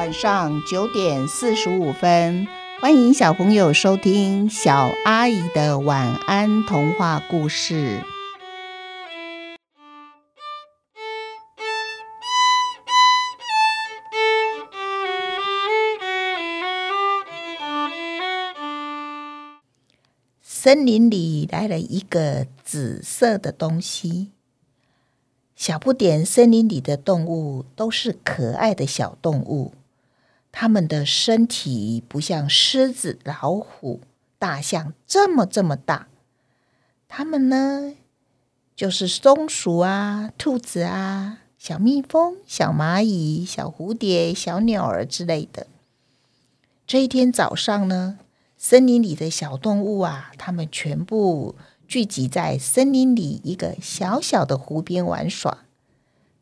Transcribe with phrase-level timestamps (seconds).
[0.00, 2.48] 晚上九点四十五分，
[2.80, 8.02] 欢迎小朋友收听小阿姨的晚安童话故事。
[20.40, 24.30] 森林里来了一个紫色的东西。
[25.54, 29.74] 小不点森林里的动物都是可爱的小动物，
[30.52, 34.00] 它们的身体不像狮子、老虎、
[34.38, 36.08] 大象这么这么大。
[37.08, 37.94] 它们呢，
[38.74, 45.66] 就是松鼠啊、兔子啊、小蜜蜂、小蚂蚁、小蝴蝶、小鸟儿之类的。
[46.86, 48.18] 这一天早上呢，
[48.56, 51.54] 森林里的小动物啊，它们全部。
[51.88, 55.64] 聚集在森林里一个小小的湖边玩耍，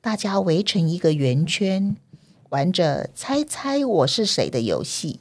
[0.00, 1.98] 大家围成一个圆圈，
[2.54, 5.18] 玩着猜猜我是谁的游戏。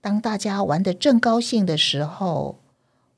[0.00, 2.60] 当大家玩得正高兴的时候，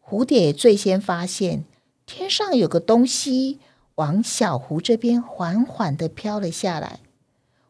[0.02, 1.64] 蝴蝶最先发现
[2.06, 3.60] 天上有个东西
[3.96, 7.00] 往小湖这边缓缓的飘了下来。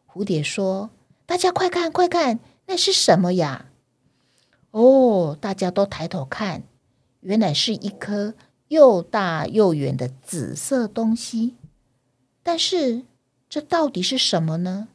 [0.07, 0.91] 蝴蝶说
[1.27, 3.65] ：“大家快看，快看，那是什么呀？”
[4.71, 6.63] 哦，大家都抬头看。
[7.19, 8.33] 原来是一颗
[8.69, 11.55] 又大又圆的紫色东西，
[12.41, 13.03] 但是
[13.49, 14.87] 这到底是什么呢？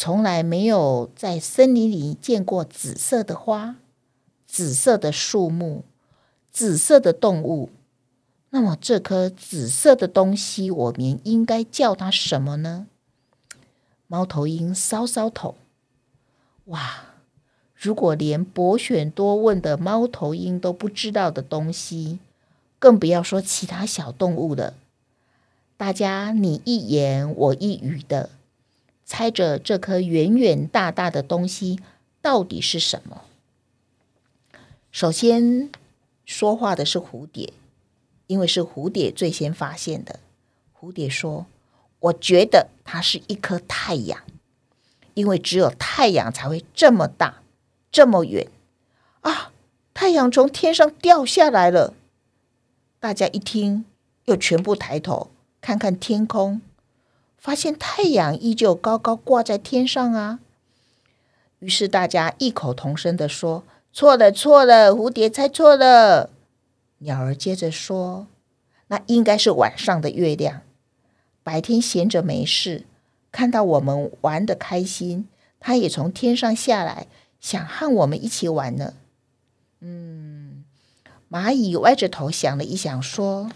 [0.00, 3.74] 从来没有在森林里见过紫色的花、
[4.46, 5.82] 紫色的树木、
[6.52, 7.70] 紫色的动物。
[8.50, 12.86] 那么这颗紫色的东西，我们应该叫它什么呢？
[14.06, 15.56] 猫头鹰搔搔头，
[16.66, 17.06] 哇！
[17.74, 22.20] 如果连博选多问的猫头鹰都不知道的东西，
[22.78, 24.74] 更不要说其他小动物了。
[25.76, 28.30] 大家你一言我一语的
[29.08, 31.80] 猜着这颗圆圆大大的东西
[32.20, 33.22] 到底是什么。
[34.92, 35.70] 首先
[36.26, 37.54] 说话的是蝴蝶，
[38.26, 40.20] 因为是蝴蝶最先发现的。
[40.78, 41.46] 蝴蝶说
[42.00, 44.22] ：“我觉得它是一颗太阳，
[45.14, 47.40] 因为只有太阳才会这么大。”
[47.90, 48.46] 这么远
[49.22, 49.50] 啊！
[49.94, 51.94] 太阳从天上掉下来了。
[53.00, 53.86] 大家一听，
[54.26, 55.30] 又全部抬头
[55.62, 56.60] 看看天空，
[57.38, 60.40] 发现太阳依旧高高挂在天上啊。
[61.60, 66.30] 于是大家异口同声的说：“错了，错了，蝴蝶猜错了。”
[66.98, 68.26] 鸟儿接着说
[68.88, 70.62] ：“那应该是晚上的月亮。
[71.42, 72.84] 白天闲着没事，
[73.32, 75.28] 看到我们玩的开心，
[75.58, 77.06] 它也从天上下来。”
[77.40, 78.94] 想和我们一起玩呢。
[79.78, 80.64] 嗯，
[81.30, 83.48] 蚂蚁歪着头想了一想，说：“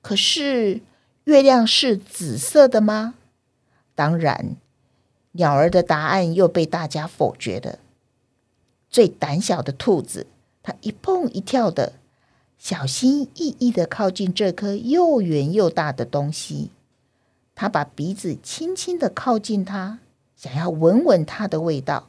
[0.00, 0.80] 可是
[1.28, 3.12] 月亮是紫色的吗？”
[3.94, 4.56] 当然，
[5.32, 7.80] 鸟儿的答案又被大家否决了。
[8.88, 10.26] 最胆小的兔子，
[10.62, 11.92] 它一蹦一跳的，
[12.58, 16.70] 小心翼翼的靠近这颗又圆又大的东西。
[17.54, 19.98] 它把鼻子轻轻的靠近它，
[20.34, 22.08] 想要闻闻它的味道。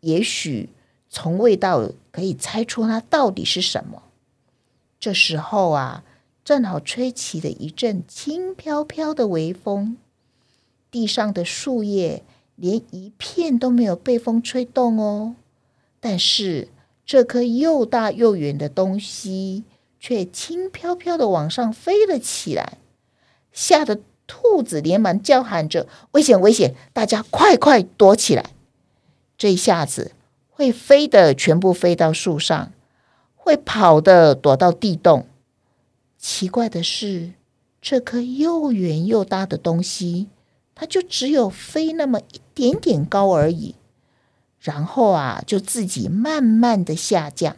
[0.00, 0.70] 也许
[1.10, 4.04] 从味道可以猜出它到底是什么。
[4.98, 6.02] 这时候啊，
[6.48, 9.98] 正好吹起了一阵轻飘飘的微风，
[10.90, 12.22] 地上的树叶
[12.56, 15.34] 连一片都没有被风吹动哦。
[16.00, 16.68] 但是
[17.04, 19.64] 这颗又大又圆的东西
[20.00, 22.78] 却轻飘飘的往上飞了起来，
[23.52, 26.40] 吓得兔子连忙叫喊着：“危险！
[26.40, 26.74] 危险！
[26.94, 28.52] 大家快快躲起来！”
[29.36, 30.12] 这一下子，
[30.48, 32.72] 会飞的全部飞到树上，
[33.36, 35.26] 会跑的躲到地洞。
[36.18, 37.34] 奇怪的是，
[37.80, 40.26] 这颗又圆又大的东西，
[40.74, 43.76] 它就只有飞那么一点点高而已。
[44.60, 47.56] 然后啊，就自己慢慢的下降，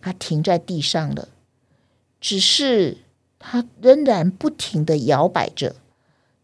[0.00, 1.28] 它停在地上了。
[2.20, 2.98] 只是
[3.40, 5.74] 它仍然不停的摇摆着，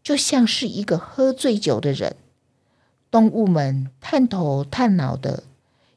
[0.03, 2.17] 就像是一个喝醉酒的人。
[3.09, 5.43] 动物们探头探脑的，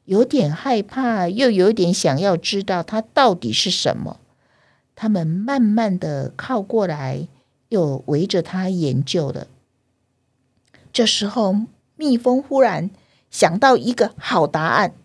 [0.05, 4.21] 有点害怕，又有点想要知道它到底是什么。
[4.99, 7.27] 他们慢慢的靠过来，
[7.69, 9.45] 又围着他研究了。
[10.91, 11.55] 这时候，
[11.95, 12.89] 蜜蜂忽然
[13.29, 14.95] 想到一个好答案，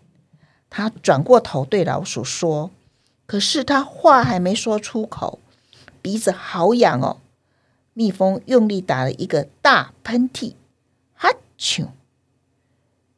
[0.71, 2.71] 他转过头对老鼠说
[3.27, 5.37] ：“可是他话还没说出口，
[6.01, 7.17] 鼻子好痒哦。”
[7.93, 10.53] 蜜蜂用力打了一个大喷嚏，
[11.13, 11.89] 哈啾！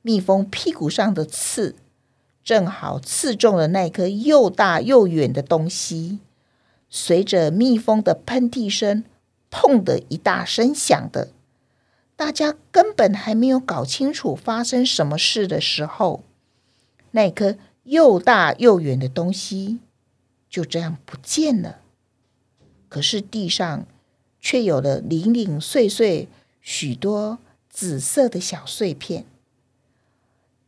[0.01, 1.77] 蜜蜂屁股上的刺
[2.44, 6.19] 正好刺中了那颗又大又圆的东西，
[6.97, 9.03] 随着蜜蜂的喷嚏声，
[9.51, 11.27] 砰的一大声响的，
[12.15, 16.24] 大家根本还没有搞清楚发生什么事的时候，
[17.12, 19.80] 那颗又大又圆的东西
[20.50, 21.80] 就这样不见了。
[22.88, 23.86] 可是地上
[24.39, 26.30] 却有了零零碎碎
[26.62, 27.39] 许多
[27.69, 29.25] 紫色的小碎片。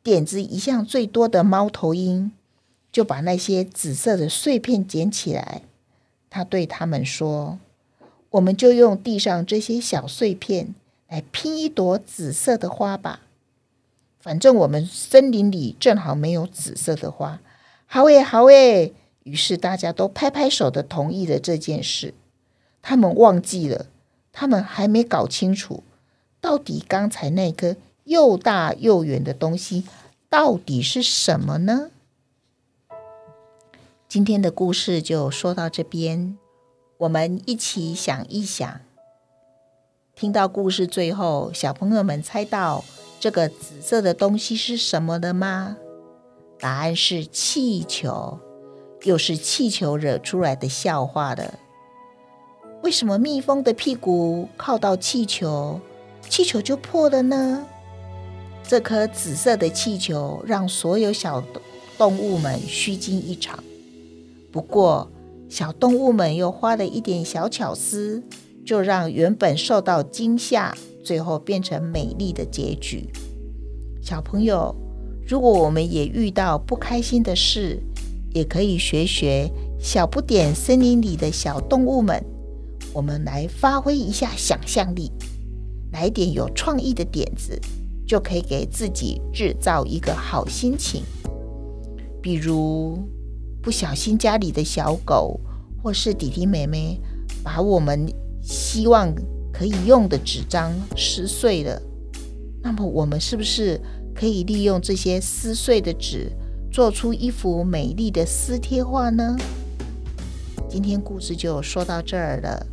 [0.03, 2.33] 点子一向最多的猫头鹰
[2.91, 5.61] 就把那些紫色的碎片捡起来，
[6.29, 7.59] 他对他们说
[8.31, 10.75] ：“我们就用地上这些小碎片。”
[11.09, 13.21] 来拼一朵紫色的花吧，
[14.19, 17.39] 反正我们森林里正好没有紫色的花。
[17.85, 18.93] 好诶，好诶。
[19.23, 22.13] 于是大家都拍拍手的同意了这件事。
[22.81, 23.85] 他们忘记了，
[24.33, 25.81] 他们还没搞清楚，
[26.41, 29.85] 到底刚才那颗又大又圆的东西
[30.29, 31.91] 到底是什么呢？
[34.09, 36.37] 今天的故事就说到这边，
[36.97, 38.79] 我们一起想一想。
[40.15, 42.85] 听到故事最后，小朋友们猜到
[43.19, 45.75] 这个紫色的东西是什么了吗？
[46.57, 48.39] 答案是气球，
[49.03, 51.59] 又是气球惹出来的笑话了。
[52.83, 55.81] 为什么蜜蜂的屁股靠到气球，
[56.29, 57.67] 气球就破了呢？
[58.63, 61.43] 这颗紫色的气球让所有小
[61.97, 63.61] 动物们虚惊一场。
[64.57, 65.11] 不过，
[65.47, 68.23] 小动物们又花了一点小巧思。
[68.65, 73.07] 就让原本受到惊吓，最后变成美丽的结局。
[74.01, 74.75] 小朋友，
[75.27, 77.79] 如果我们也遇到不开心的事，
[78.33, 79.47] 也可以学学
[79.79, 82.19] 小不点森林里的小动物们，
[82.91, 85.11] 我们来发挥一下想象力，
[85.93, 87.57] 来点有创意的点子，
[88.07, 91.03] 就可以给自己制造一个好心情。
[92.21, 92.97] 比如，
[93.67, 95.37] 不小心家里的小狗
[95.83, 96.97] 或是弟弟妹妹
[97.43, 98.07] 把我们。
[98.41, 99.13] 希望
[99.51, 101.81] 可以用的纸张撕碎了，
[102.63, 103.77] 那么我们是不是
[104.15, 106.31] 可以利用这些撕碎的纸，
[106.71, 109.35] 做出一幅美丽的撕贴画呢？
[110.69, 112.65] 今天故事就说到这儿了，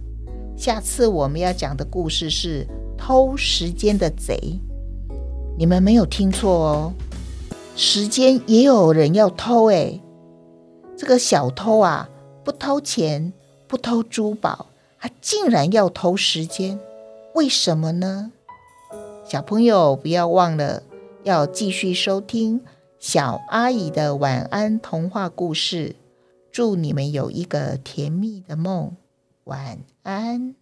[0.56, 2.64] 下次我们要讲的故事是
[2.96, 4.60] 偷时间的贼。
[5.58, 6.92] 你们没有听错哦，
[7.74, 10.00] 时间也有人要偷诶。
[10.96, 12.08] 这个小偷啊，
[12.44, 13.32] 不偷钱，
[13.66, 14.66] 不偷珠宝。
[14.98, 16.80] 他竟然要偷时间，
[17.34, 18.32] 为什么呢？
[19.24, 20.82] 小朋友不要忘了
[21.24, 22.62] 要继续收听
[22.98, 25.96] 小阿姨的晚安童话故事。
[26.50, 28.96] 祝你们有一个甜蜜的梦，
[29.44, 30.54] 晚安。